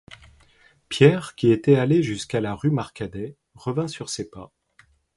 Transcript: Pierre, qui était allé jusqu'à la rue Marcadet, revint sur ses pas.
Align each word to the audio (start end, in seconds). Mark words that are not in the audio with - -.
Pierre, 0.89 1.35
qui 1.35 1.51
était 1.51 1.75
allé 1.75 2.01
jusqu'à 2.01 2.41
la 2.41 2.55
rue 2.55 2.71
Marcadet, 2.71 3.37
revint 3.53 3.87
sur 3.87 4.09
ses 4.09 4.27
pas. 4.31 4.51